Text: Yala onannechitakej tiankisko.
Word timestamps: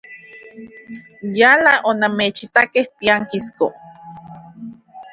Yala 1.39 1.73
onannechitakej 1.89 2.85
tiankisko. 2.99 3.67